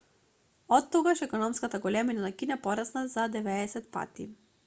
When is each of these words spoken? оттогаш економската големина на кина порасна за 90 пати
оттогаш 0.67 1.21
економската 1.21 1.79
големина 1.83 2.21
на 2.21 2.31
кина 2.31 2.57
порасна 2.61 3.07
за 3.07 3.27
90 3.29 3.85
пати 3.91 4.29